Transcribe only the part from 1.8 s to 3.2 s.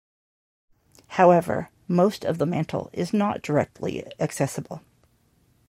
most of the mantle is